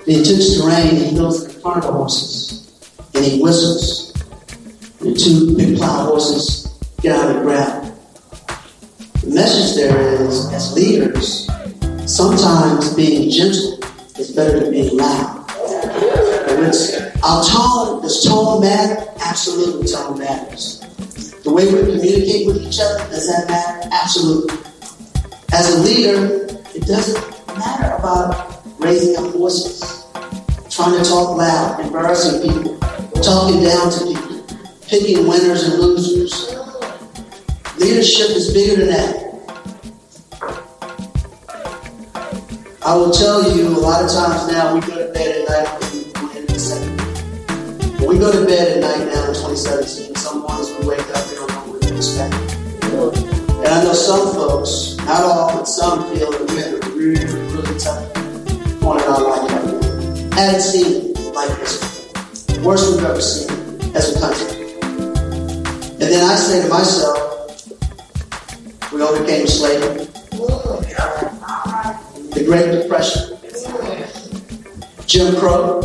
Then 0.06 0.14
he 0.16 0.24
takes 0.24 0.56
the 0.56 0.64
rein 0.66 0.96
and 0.96 1.06
he 1.10 1.16
goes 1.16 1.44
in 1.44 1.60
front 1.60 1.84
of 1.84 1.84
the 1.84 1.92
horses. 1.92 2.72
And 3.14 3.22
he 3.22 3.42
whistles. 3.42 4.09
The 5.00 5.14
two 5.14 5.56
big 5.56 5.78
plow 5.78 6.04
horses 6.04 6.68
get 7.00 7.18
of 7.18 7.34
the 7.34 7.40
ground. 7.40 7.90
The 9.22 9.30
message 9.32 9.74
there 9.76 9.98
is, 9.98 10.52
as 10.52 10.74
leaders, 10.74 11.48
sometimes 12.04 12.92
being 12.92 13.30
gentle 13.30 13.80
is 14.18 14.30
better 14.36 14.60
than 14.60 14.72
being 14.72 14.94
loud. 14.94 15.50
And 16.50 16.66
it's, 16.66 17.00
our 17.24 17.42
tone, 17.44 18.02
does 18.02 18.22
tone 18.22 18.60
matter? 18.60 19.10
Absolutely, 19.20 19.88
tone 19.88 20.18
matters. 20.18 20.80
The 21.44 21.50
way 21.50 21.64
we 21.64 21.80
communicate 21.80 22.46
with 22.46 22.58
each 22.58 22.78
other, 22.78 22.98
does 23.08 23.26
that 23.26 23.48
matter? 23.48 23.88
Absolutely. 23.90 24.54
As 25.54 25.76
a 25.76 25.80
leader, 25.80 26.44
it 26.74 26.86
doesn't 26.86 27.56
matter 27.56 27.94
about 27.94 28.62
raising 28.78 29.16
up 29.16 29.32
voices, 29.32 30.04
trying 30.68 31.02
to 31.02 31.08
talk 31.08 31.38
loud, 31.38 31.80
embarrassing 31.80 32.42
people, 32.42 32.78
talking 33.22 33.62
down 33.64 33.90
to 33.90 34.04
people, 34.04 34.29
picking 34.90 35.28
winners 35.28 35.62
and 35.68 35.78
losers. 35.78 36.50
Leadership 37.78 38.30
is 38.30 38.52
bigger 38.52 38.84
than 38.84 38.88
that. 38.88 39.30
I 42.84 42.96
will 42.96 43.12
tell 43.12 43.56
you, 43.56 43.68
a 43.68 43.78
lot 43.78 44.04
of 44.04 44.10
times 44.10 44.50
now 44.50 44.74
we 44.74 44.80
go 44.80 45.06
to 45.06 45.12
bed 45.12 45.48
at 45.48 45.48
night 45.48 46.36
in 46.36 46.58
second. 46.58 46.96
We 48.00 48.18
go 48.18 48.32
to 48.32 48.44
bed 48.44 48.78
at 48.78 48.80
night 48.80 49.14
now 49.14 49.28
in 49.28 49.34
2017, 49.34 50.16
some 50.16 50.40
mornings 50.40 50.70
we 50.80 50.88
wake 50.88 50.98
up, 51.14 51.28
we 51.28 51.36
don't 51.36 51.48
know 51.50 51.72
what 51.72 51.82
to 51.82 51.96
expect. 51.96 52.34
And 53.62 53.68
I 53.68 53.84
know 53.84 53.92
some 53.92 54.34
folks, 54.34 54.96
not 55.06 55.22
all, 55.22 55.56
but 55.56 55.68
some 55.68 56.02
feel 56.12 56.32
that 56.32 56.50
we're 56.50 56.80
a 56.80 56.96
really, 56.96 57.24
really 57.54 57.78
tough 57.78 58.16
in 58.16 58.86
our 58.88 59.22
life. 59.22 59.50
Haven't 60.32 60.60
seen 60.60 61.14
it 61.14 61.32
like 61.32 61.56
this 61.60 61.78
before. 62.48 62.64
Worst 62.64 62.96
we've 62.96 63.04
ever 63.04 63.20
seen 63.20 63.50
as 63.94 64.16
a 64.16 64.18
country. 64.18 64.59
And 66.00 66.08
then 66.08 66.24
I 66.24 66.34
say 66.34 66.62
to 66.62 66.68
myself, 66.70 67.70
we 68.90 69.02
overcame 69.02 69.46
slavery, 69.46 70.06
the 72.30 72.42
Great 72.46 72.72
Depression, 72.72 73.36
Jim 75.06 75.36
Crow, 75.36 75.82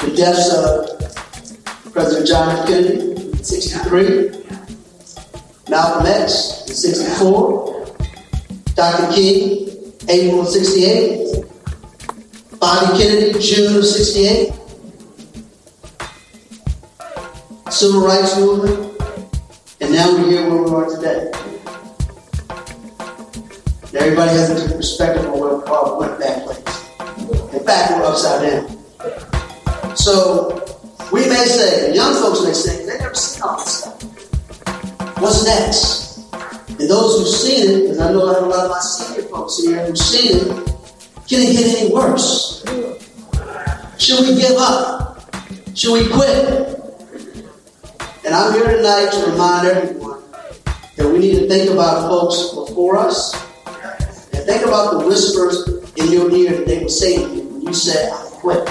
the 0.00 0.12
deaths 0.16 0.52
of 0.52 1.92
President 1.92 2.26
John 2.26 2.58
F. 2.58 2.66
Kennedy, 2.66 3.40
63, 3.40 4.30
Malcolm 5.68 6.06
X 6.06 6.66
in 6.66 6.74
64, 6.74 7.86
Dr. 8.74 9.12
King, 9.14 9.94
April 10.08 10.40
of 10.40 10.48
68, 10.48 11.44
Bobby 12.58 12.98
Kennedy, 12.98 13.38
June 13.38 13.76
of 13.76 13.86
68, 13.86 14.57
Civil 17.70 18.00
Rights 18.00 18.34
Movement, 18.38 19.00
and 19.80 19.92
now 19.92 20.10
we're 20.12 20.30
here 20.30 20.48
where 20.48 20.62
we 20.62 20.70
are 20.70 20.96
today. 20.96 21.30
And 23.86 23.94
everybody 23.94 24.30
has 24.30 24.50
a 24.50 24.54
different 24.54 24.76
perspective 24.78 25.26
on 25.26 25.38
where 25.38 25.68
are, 25.68 25.98
went 26.00 26.18
that 26.18 26.44
place. 26.44 26.58
In 27.52 27.64
fact, 27.64 27.92
we're 27.92 28.04
upside 28.04 28.50
down. 28.50 29.96
So 29.96 30.64
we 31.12 31.28
may 31.28 31.44
say, 31.44 31.94
young 31.94 32.14
folks 32.14 32.42
may 32.42 32.54
say, 32.54 32.86
they 32.86 32.98
never 32.98 33.14
seen 33.14 33.42
all 33.42 33.58
this 33.58 33.80
stuff. 33.80 34.02
What's 35.20 35.44
next? 35.44 36.18
And 36.80 36.88
those 36.88 37.18
who've 37.18 37.28
seen 37.28 37.70
it, 37.70 37.82
because 37.82 37.98
I 38.00 38.12
know 38.12 38.30
I 38.30 38.34
have 38.34 38.44
a 38.44 38.46
lot 38.46 38.64
of 38.64 38.70
my 38.70 38.80
senior 38.80 39.28
folks 39.28 39.58
here 39.62 39.86
who've 39.86 39.98
seen 39.98 40.36
it, 40.36 40.46
can 41.28 41.42
it 41.42 41.52
get 41.52 41.78
any 41.78 41.92
worse? 41.94 42.64
Should 43.98 44.26
we 44.26 44.40
give 44.40 44.56
up? 44.56 45.22
Should 45.74 45.92
we 45.92 46.08
quit? 46.08 46.77
And 48.28 48.36
I'm 48.36 48.52
here 48.52 48.76
tonight 48.76 49.10
to 49.10 49.30
remind 49.30 49.66
everyone 49.68 50.22
that 50.96 51.08
we 51.08 51.18
need 51.18 51.38
to 51.38 51.48
think 51.48 51.70
about 51.70 52.10
folks 52.10 52.52
before 52.54 52.98
us 52.98 53.32
and 54.34 54.44
think 54.44 54.66
about 54.66 54.92
the 54.92 55.06
whispers 55.06 55.66
in 55.96 56.12
your 56.12 56.30
ear 56.32 56.58
that 56.58 56.66
they 56.66 56.82
were 56.82 56.90
saying 56.90 57.26
to 57.26 57.34
you 57.36 57.48
when 57.48 57.62
you 57.62 57.72
said, 57.72 58.12
I'm 58.12 58.30
quit. 58.32 58.68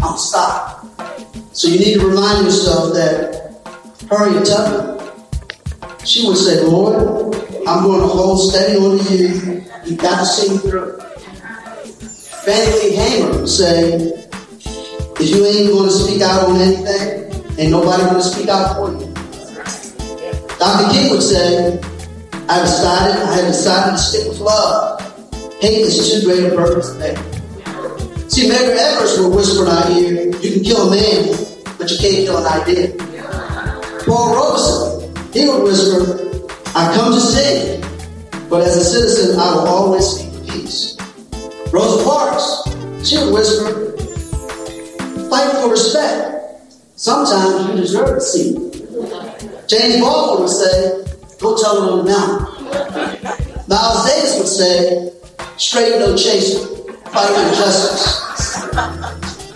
I'm 0.00 0.16
stop. 0.16 0.86
So 1.52 1.66
you 1.66 1.80
need 1.80 1.94
to 1.94 2.06
remind 2.06 2.44
yourself 2.44 2.94
that 2.94 3.66
Harriet 4.08 4.46
Tubman, 4.46 5.04
she 6.04 6.28
would 6.28 6.36
say, 6.36 6.62
Lord, 6.62 7.34
I'm 7.66 7.82
going 7.82 8.00
to 8.00 8.06
hold 8.06 8.48
steady 8.48 8.78
on 8.78 8.98
you. 9.10 9.64
You've 9.84 9.98
got 9.98 10.20
to 10.20 10.24
see 10.24 10.52
me 10.52 10.58
through. 10.58 11.00
Fannie 12.44 12.70
Lou 12.70 12.96
Hamer 12.96 13.40
would 13.40 13.48
say, 13.48 13.94
if 15.18 15.30
you 15.30 15.44
ain't 15.46 15.72
going 15.72 15.88
to 15.88 15.90
speak 15.90 16.22
out 16.22 16.48
on 16.48 16.60
anything, 16.60 17.23
Ain't 17.56 17.70
nobody 17.70 18.02
to 18.02 18.22
speak 18.22 18.48
out 18.48 18.74
for 18.74 18.90
you. 18.90 19.14
Dr. 20.58 20.92
King 20.92 21.10
would 21.10 21.22
say, 21.22 21.78
I 22.48 22.60
decided, 22.60 23.22
I 23.22 23.36
have 23.36 23.46
decided 23.46 23.92
to 23.92 23.98
stick 23.98 24.28
with 24.28 24.40
love. 24.40 25.00
Hate 25.60 25.82
is 25.82 26.10
too 26.10 26.26
great 26.26 26.52
a 26.52 26.56
burden 26.56 26.82
to 26.82 26.98
bear. 26.98 27.16
See, 28.28 28.48
Medgar 28.48 28.76
Evers 28.76 29.18
will 29.20 29.36
whisper 29.36 29.62
in 29.62 29.68
our 29.68 29.90
ear, 29.92 30.36
you 30.40 30.52
can 30.52 30.64
kill 30.64 30.88
a 30.88 30.90
man, 30.90 31.28
but 31.78 31.88
you 31.92 31.98
can't 31.98 32.26
kill 32.26 32.38
an 32.38 32.60
idea. 32.60 32.88
Paul 34.04 34.34
Robeson, 34.34 35.32
he 35.32 35.48
would 35.48 35.62
whisper, 35.62 36.48
I 36.74 36.92
come 36.96 37.12
to 37.14 37.20
sing, 37.20 37.80
but 38.50 38.62
as 38.62 38.76
a 38.76 38.84
citizen, 38.84 39.38
I 39.38 39.54
will 39.54 39.68
always 39.68 40.04
speak 40.04 40.32
for 40.32 40.52
peace. 40.52 40.96
Rosa 41.72 42.02
Parks, 42.02 43.08
she 43.08 43.16
would 43.18 43.32
whisper, 43.32 43.96
fight 45.30 45.52
for 45.52 45.70
respect. 45.70 46.33
Sometimes 47.04 47.68
you 47.68 47.76
deserve 47.76 48.16
a 48.16 48.20
seat. 48.22 48.56
James 49.68 50.00
Baldwin 50.00 50.40
would 50.40 50.48
say, 50.48 51.04
go 51.38 51.54
tell 51.54 51.82
them 51.82 51.92
on 51.92 51.98
the 51.98 52.10
mountain. 52.10 52.46
Miles 53.68 54.06
Davis 54.06 54.38
would 54.38 54.48
say, 54.48 55.12
straight 55.58 55.98
no 55.98 56.16
chaser, 56.16 56.64
fight 57.12 57.28
for 57.28 57.54
justice. 57.56 58.72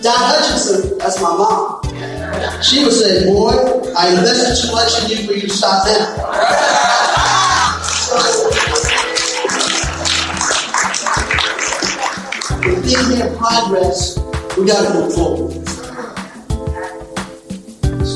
Don 0.03 0.15
Hutchinson, 0.15 0.99
that's 0.99 1.23
my 1.23 1.35
mom. 1.39 1.81
She 2.63 2.85
would 2.85 2.93
say, 2.93 3.25
boy, 3.33 3.55
I 3.97 4.11
invested 4.11 4.69
too 4.69 4.73
much 4.75 5.03
in 5.05 5.09
you 5.09 5.27
for 5.27 5.33
you 5.33 5.41
to 5.41 5.49
stop 5.49 5.87
now. 5.87 6.17
So, 7.81 8.51
being 12.83 13.37
progress, 13.39 14.19
we 14.59 14.67
got 14.67 14.87
to 14.87 15.01
move 15.01 15.15
forward. 15.15 15.68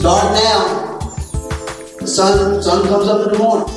Start 0.02 0.32
now. 0.34 0.98
The 2.00 2.08
sun, 2.08 2.60
sun 2.60 2.88
comes 2.88 3.06
up 3.06 3.24
in 3.24 3.34
the 3.34 3.38
morning. 3.38 3.68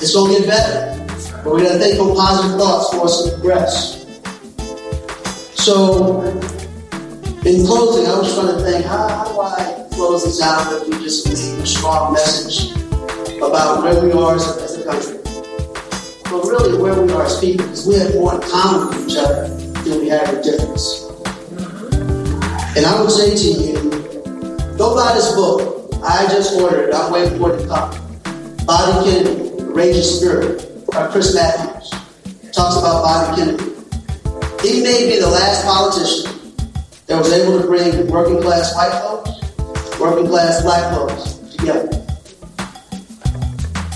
It's 0.00 0.14
to 0.14 0.26
get 0.30 0.46
better. 0.46 0.96
But 1.44 1.54
we 1.54 1.60
got 1.64 1.72
to 1.72 1.78
think 1.78 2.00
on 2.00 2.16
positive 2.16 2.58
thoughts 2.58 2.88
for 2.88 3.04
us 3.04 3.24
to 3.24 3.32
progress. 3.32 4.06
So, 5.62 6.22
in 7.44 7.66
closing, 7.66 8.06
I 8.06 8.18
was 8.18 8.32
trying 8.32 8.56
to 8.56 8.62
think, 8.64 8.86
how, 8.86 9.06
how 9.06 9.24
do 9.28 9.38
I 9.38 9.86
close 9.92 10.24
this 10.24 10.40
out 10.40 10.72
if 10.80 10.88
we 10.88 11.04
just 11.04 11.28
leave 11.28 11.62
a 11.62 11.66
strong 11.66 12.14
message 12.14 12.72
about 13.36 13.82
where 13.82 14.02
we 14.02 14.12
are 14.12 14.36
as 14.36 14.78
a, 14.78 14.84
country? 14.86 15.18
But 16.24 16.42
really, 16.48 16.80
where 16.80 17.02
we 17.02 17.12
are 17.12 17.26
as 17.26 17.38
people, 17.38 17.66
because 17.66 17.86
we 17.86 17.96
have 17.96 18.14
more 18.14 18.34
in 18.36 18.40
common 18.48 18.96
with 18.96 19.10
each 19.10 19.18
other 19.18 19.46
than 19.46 20.00
we 20.00 20.08
have 20.08 20.26
a 20.26 20.42
difference. 20.42 21.04
And 22.74 22.86
I 22.86 22.98
would 22.98 23.10
say 23.10 23.36
to 23.36 23.62
you, 23.62 23.99
Go 24.80 24.94
buy 24.94 25.12
this 25.12 25.30
book. 25.34 25.92
I 26.02 26.26
just 26.28 26.58
ordered 26.58 26.88
it. 26.88 26.94
I'm 26.94 27.12
waiting 27.12 27.38
for 27.38 27.52
it 27.52 27.60
to 27.60 27.68
come. 27.68 27.90
Bobby 28.64 29.10
Kennedy, 29.10 29.60
A 29.60 29.64
Raging 29.66 30.02
Spirit, 30.02 30.86
by 30.90 31.06
Chris 31.08 31.34
Matthews. 31.34 31.90
Talks 32.50 32.78
about 32.78 33.04
Bobby 33.04 33.36
Kennedy. 33.36 33.64
He 34.66 34.82
may 34.82 35.06
be 35.06 35.20
the 35.20 35.28
last 35.28 35.66
politician 35.66 36.32
that 37.08 37.18
was 37.18 37.30
able 37.30 37.60
to 37.60 37.66
bring 37.66 38.10
working 38.10 38.40
class 38.40 38.74
white 38.74 38.90
folks, 39.02 39.28
working 40.00 40.28
class 40.28 40.62
black 40.62 40.94
folks 40.94 41.34
together. 41.54 41.90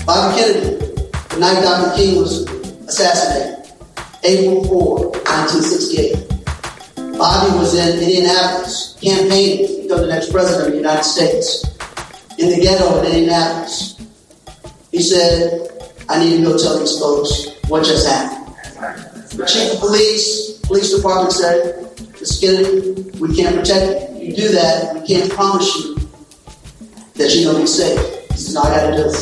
Bobby 0.05 0.39
Kennedy, 0.39 0.85
the 1.29 1.37
night 1.39 1.63
Dr. 1.63 1.95
King 1.97 2.19
was 2.19 2.47
assassinated, 2.87 3.73
April 4.23 4.63
4, 4.65 5.09
1968. 5.09 7.17
Bobby 7.17 7.57
was 7.57 7.73
in 7.73 7.97
Indianapolis 7.97 8.94
campaigning 9.05 9.67
to 9.67 9.83
become 9.83 10.01
the 10.01 10.07
next 10.07 10.31
president 10.31 10.67
of 10.67 10.71
the 10.71 10.77
United 10.77 11.03
States 11.03 11.63
in 12.37 12.49
the 12.49 12.59
ghetto 12.59 12.99
in 12.99 13.05
Indianapolis. 13.05 14.01
He 14.91 15.01
said, 15.01 15.69
I 16.09 16.23
need 16.23 16.37
to 16.37 16.43
go 16.43 16.57
tell 16.57 16.79
these 16.79 16.97
folks 16.99 17.55
what 17.67 17.85
just 17.85 18.07
happened. 18.07 18.55
The 19.29 19.45
chief 19.45 19.73
of 19.73 19.79
police, 19.79 20.59
police 20.59 20.95
department 20.95 21.33
said, 21.33 21.85
Mr. 22.15 22.41
Kennedy, 22.41 23.19
we 23.19 23.35
can't 23.35 23.55
protect 23.55 24.13
you. 24.13 24.29
You 24.29 24.35
do 24.35 24.47
that, 24.49 24.95
we 24.95 25.07
can't 25.07 25.31
promise 25.31 25.75
you 25.75 25.95
that 27.15 27.35
you're 27.35 27.51
going 27.51 27.57
to 27.57 27.61
be 27.61 27.67
safe. 27.67 27.99
He 28.31 28.37
says, 28.37 28.53
no, 28.55 28.61
I 28.61 28.69
got 28.69 28.89
to 28.89 28.97
do 28.97 29.09
it. 29.09 29.13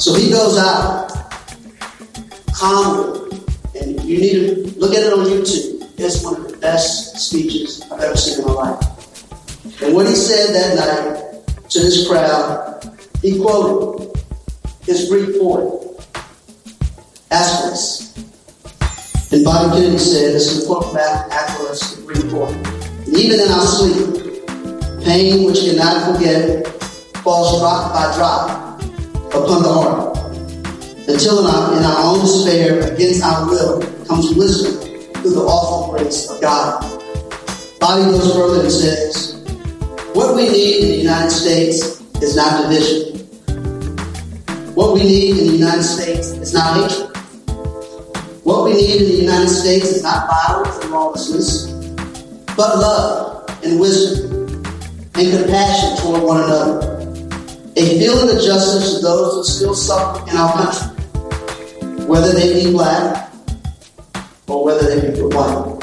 So 0.00 0.14
he 0.14 0.30
goes 0.30 0.56
out 0.58 1.10
calmly, 2.52 3.38
and 3.80 4.02
you 4.04 4.18
need 4.18 4.32
to 4.32 4.78
look 4.78 4.94
at 4.94 5.02
it 5.02 5.12
on 5.12 5.26
YouTube. 5.26 5.92
It's 5.98 6.22
one 6.24 6.36
of 6.36 6.45
best 6.66 7.16
speeches 7.16 7.80
I've 7.92 8.00
ever 8.00 8.16
seen 8.16 8.40
in 8.40 8.44
my 8.44 8.52
life. 8.52 9.82
And 9.82 9.94
what 9.94 10.08
he 10.08 10.16
said 10.16 10.52
that 10.52 10.74
night 10.74 11.70
to 11.70 11.78
this 11.78 12.08
crowd, 12.08 12.82
he 13.22 13.38
quoted 13.38 14.20
his 14.82 15.08
Greek 15.08 15.38
poet, 15.38 16.02
Aeschylus. 17.30 18.16
And 19.32 19.44
Bobby 19.44 19.76
Kennedy 19.76 19.98
said, 19.98 20.34
this 20.34 20.50
is 20.50 20.64
a 20.64 20.66
quote 20.66 20.86
from 20.86 20.96
Aeschylus, 20.96 21.94
the 21.94 22.02
Greek 22.02 22.28
poet. 22.32 22.56
Even 23.14 23.38
in 23.38 23.48
our 23.48 23.66
sleep, 23.66 25.04
pain 25.04 25.46
which 25.46 25.60
cannot 25.60 26.16
forget 26.16 26.66
falls 27.22 27.60
drop 27.60 27.94
by 27.94 28.12
drop 28.16 28.80
upon 29.30 29.62
the 29.62 29.72
heart. 29.72 30.18
Until 31.06 31.38
in 31.38 31.46
our, 31.46 31.76
in 31.78 31.84
our 31.84 31.98
own 32.10 32.20
despair, 32.22 32.92
against 32.92 33.22
our 33.22 33.48
will, 33.48 33.80
comes 34.08 34.34
wisdom 34.34 34.85
through 35.26 35.34
the 35.34 35.40
awful 35.40 35.92
grace 35.92 36.30
of 36.30 36.40
God. 36.40 36.80
Bobby 37.80 38.04
goes 38.04 38.32
further 38.32 38.62
and 38.62 38.70
says, 38.70 39.34
What 40.14 40.36
we 40.36 40.48
need 40.48 40.84
in 40.84 40.88
the 40.90 40.96
United 40.98 41.30
States 41.30 42.00
is 42.22 42.36
not 42.36 42.62
division. 42.62 43.18
What 44.74 44.94
we 44.94 45.00
need 45.02 45.30
in 45.38 45.46
the 45.48 45.52
United 45.54 45.82
States 45.82 46.28
is 46.28 46.54
not 46.54 46.76
hatred. 46.76 47.16
What 48.44 48.64
we 48.66 48.74
need 48.74 49.02
in 49.02 49.08
the 49.08 49.22
United 49.22 49.48
States 49.48 49.86
is 49.86 50.02
not 50.04 50.28
violence 50.28 50.78
and 50.84 50.92
lawlessness, 50.92 51.72
but 52.56 52.78
love 52.78 53.50
and 53.64 53.80
wisdom 53.80 54.62
and 55.16 55.38
compassion 55.38 55.96
toward 56.04 56.22
one 56.22 56.44
another. 56.44 56.92
A 57.74 57.98
feeling 57.98 58.36
of 58.36 58.42
justice 58.44 58.94
to 58.94 59.02
those 59.02 59.34
who 59.34 59.44
still 59.44 59.74
suffer 59.74 60.30
in 60.30 60.36
our 60.36 60.52
country, 60.52 62.06
whether 62.06 62.32
they 62.32 62.64
be 62.64 62.70
black, 62.70 63.25
or 64.48 64.64
whether 64.64 65.00
they 65.00 65.10
be 65.10 65.22
white. 65.22 65.78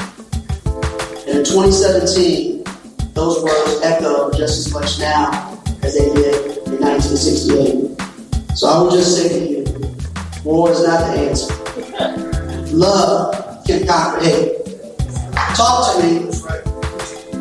And 1.26 1.38
in 1.38 1.44
2017, 1.44 2.64
those 3.14 3.42
words 3.42 3.80
echo 3.82 4.30
just 4.32 4.66
as 4.66 4.72
much 4.72 4.98
now 4.98 5.60
as 5.82 5.96
they 5.98 6.12
did 6.14 6.56
in 6.66 6.80
1968. 6.80 8.56
So 8.56 8.68
I 8.68 8.82
would 8.82 8.92
just 8.92 9.16
say 9.16 9.28
to 9.28 9.46
you, 9.48 9.64
war 10.44 10.70
is 10.70 10.82
not 10.82 11.00
the 11.00 11.20
answer. 11.20 11.54
Love 12.74 13.64
can 13.66 13.86
conquer 13.86 14.24
hate. 14.24 14.66
Talk 15.54 15.96
to 15.96 16.02
me 16.02 16.32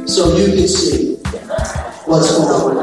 so 0.08 0.38
you 0.38 0.48
can 0.48 0.68
see 0.68 1.16
what's 2.06 2.38
going 2.38 2.78
on. 2.78 2.83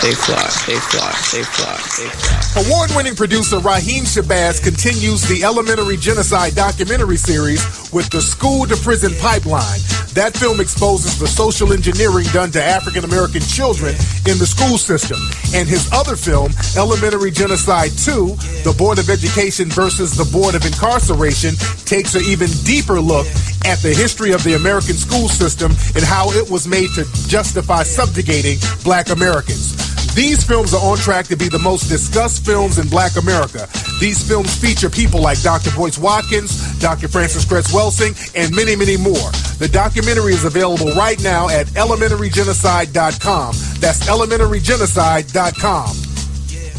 Stay 0.00 0.12
fly, 0.12 0.48
stay 0.48 0.80
fly, 0.80 1.12
stay 1.12 1.42
fly, 1.42 1.76
fly. 1.76 2.64
Award 2.64 2.90
winning 2.96 3.14
producer 3.14 3.58
Raheem 3.58 4.04
Shabazz 4.04 4.64
continues 4.64 5.20
the 5.28 5.44
Elementary 5.44 5.98
Genocide 5.98 6.54
documentary 6.54 7.18
series 7.18 7.60
with 7.92 8.08
the 8.08 8.22
School 8.22 8.64
to 8.64 8.76
Prison 8.76 9.12
Pipeline. 9.20 9.78
That 10.16 10.32
film 10.34 10.58
exposes 10.58 11.18
the 11.18 11.28
social 11.28 11.74
engineering 11.74 12.24
done 12.32 12.50
to 12.52 12.62
African 12.62 13.04
American 13.04 13.42
children 13.42 13.92
in 14.24 14.40
the 14.40 14.48
school 14.48 14.78
system. 14.80 15.20
And 15.52 15.68
his 15.68 15.92
other 15.92 16.16
film, 16.16 16.50
Elementary 16.80 17.30
Genocide 17.30 17.92
2, 17.92 18.64
The 18.64 18.74
Board 18.78 18.98
of 18.98 19.10
Education 19.10 19.68
versus 19.68 20.16
the 20.16 20.24
Board 20.32 20.54
of 20.54 20.64
Incarceration, 20.64 21.54
takes 21.84 22.14
an 22.14 22.24
even 22.24 22.48
deeper 22.64 22.98
look 23.04 23.26
at 23.68 23.84
the 23.84 23.92
history 23.92 24.32
of 24.32 24.42
the 24.44 24.54
American 24.56 24.96
school 24.96 25.28
system 25.28 25.72
and 25.94 26.02
how 26.02 26.32
it 26.32 26.48
was 26.48 26.66
made 26.66 26.88
to 26.96 27.04
justify 27.28 27.82
subjugating 27.82 28.56
black 28.82 29.10
Americans. 29.10 29.89
These 30.14 30.44
films 30.44 30.74
are 30.74 30.82
on 30.82 30.98
track 30.98 31.26
to 31.26 31.36
be 31.36 31.48
the 31.48 31.58
most 31.60 31.88
discussed 31.88 32.44
films 32.44 32.78
in 32.78 32.88
black 32.88 33.16
America. 33.16 33.68
These 34.00 34.26
films 34.26 34.54
feature 34.56 34.90
people 34.90 35.20
like 35.20 35.40
Dr. 35.42 35.70
Boyce 35.76 35.98
Watkins, 35.98 36.78
Dr. 36.80 37.06
Frances 37.06 37.44
Cress 37.44 37.72
Welsing, 37.72 38.16
and 38.34 38.54
many, 38.54 38.74
many 38.74 38.96
more. 38.96 39.30
The 39.58 39.68
documentary 39.72 40.32
is 40.32 40.44
available 40.44 40.90
right 40.92 41.22
now 41.22 41.48
at 41.48 41.66
elementarygenocide.com. 41.68 43.54
That's 43.78 44.08
elementarygenocide.com. 44.08 45.96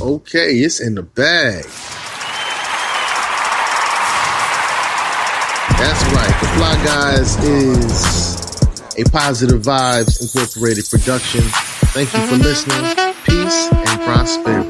Okay, 0.02 0.56
it's 0.56 0.82
in 0.82 0.96
the 0.96 1.04
bag. 1.04 1.64
That's 5.78 6.04
right. 6.14 6.36
The 6.42 6.48
Fly 6.58 6.76
Guys 6.86 7.38
is 7.44 8.62
a 8.98 9.04
Positive 9.10 9.62
Vibes 9.62 10.22
Incorporated 10.22 10.90
production. 10.90 11.42
Thank 11.94 12.14
you 12.14 12.20
for 12.28 12.38
listening. 12.38 13.11
Peace 13.26 13.70
and 13.72 14.02
prosperity. 14.02 14.70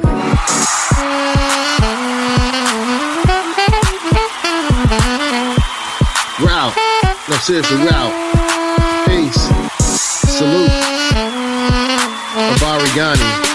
Out. 6.49 6.73
No, 7.29 7.35
seriously, 7.37 7.87
out. 7.91 8.11
Peace. 9.07 9.41
Salute. 9.79 10.69
Abari 12.35 13.50